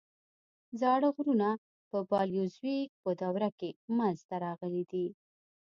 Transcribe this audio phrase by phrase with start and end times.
[0.81, 1.49] زاړه غرونه
[1.89, 5.07] په پالیوزویک په دوره کې منځته راغلي دي.